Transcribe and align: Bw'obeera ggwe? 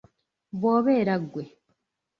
Bw'obeera 0.59 1.15
ggwe? 1.23 1.43